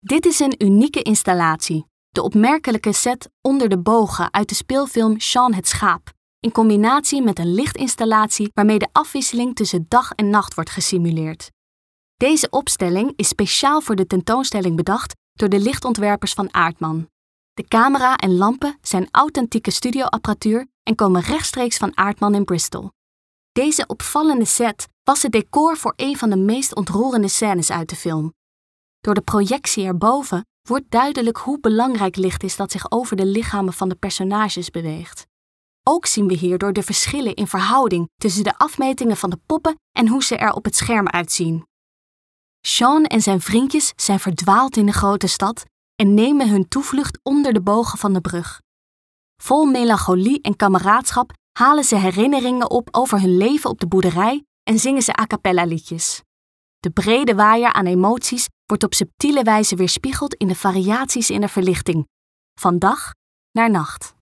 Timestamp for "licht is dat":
32.16-32.70